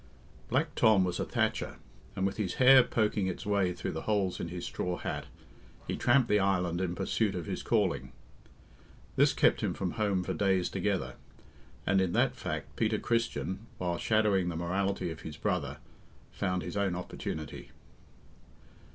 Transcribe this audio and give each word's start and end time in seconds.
Black 0.49 0.73
Tom 0.73 1.03
was 1.03 1.19
a 1.19 1.25
thatcher, 1.25 1.77
and 2.15 2.25
with 2.25 2.37
his 2.37 2.55
hair 2.55 2.81
poking 2.81 3.27
its 3.27 3.45
way 3.45 3.71
through 3.71 3.91
the 3.91 4.01
holes 4.01 4.39
in 4.39 4.47
his 4.47 4.65
straw 4.65 4.97
hat, 4.97 5.27
he 5.87 5.95
tramped 5.95 6.27
the 6.27 6.39
island 6.39 6.81
in 6.81 6.95
pursuit 6.95 7.35
of 7.35 7.45
his 7.45 7.61
calling. 7.61 8.11
This 9.15 9.31
kept 9.31 9.61
him 9.61 9.75
from 9.75 9.91
home 9.91 10.23
for 10.23 10.33
days 10.33 10.69
together, 10.69 11.17
and 11.85 12.01
in 12.01 12.13
that 12.13 12.35
fact 12.35 12.75
Peter 12.77 12.97
Christian, 12.97 13.67
while 13.77 13.99
shadowing 13.99 14.49
the 14.49 14.55
morality 14.55 15.11
of 15.11 15.21
his 15.21 15.37
brother, 15.37 15.77
found 16.31 16.63
his 16.63 16.75
own 16.75 16.95
opportunity. 16.95 17.69